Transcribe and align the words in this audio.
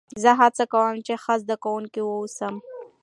زه 0.21 0.31
هڅه 0.39 0.63
کوم، 0.73 0.95
چي 1.05 1.13
ښه 1.23 1.33
زدهکوونکی 1.41 2.01
واوسم. 2.03 2.55